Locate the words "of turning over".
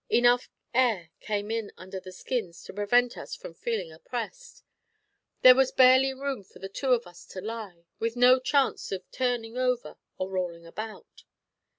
8.91-9.97